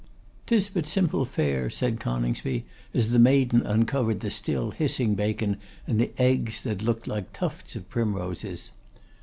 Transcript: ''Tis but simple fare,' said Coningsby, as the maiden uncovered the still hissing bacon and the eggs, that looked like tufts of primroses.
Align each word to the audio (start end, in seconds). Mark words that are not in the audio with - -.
''Tis 0.47 0.67
but 0.67 0.87
simple 0.87 1.25
fare,' 1.25 1.69
said 1.69 1.99
Coningsby, 1.99 2.65
as 2.91 3.11
the 3.11 3.19
maiden 3.19 3.61
uncovered 3.61 4.21
the 4.21 4.31
still 4.31 4.71
hissing 4.71 5.13
bacon 5.13 5.57
and 5.85 5.99
the 5.99 6.11
eggs, 6.19 6.61
that 6.61 6.81
looked 6.81 7.05
like 7.05 7.31
tufts 7.33 7.75
of 7.75 7.87
primroses. 7.87 8.71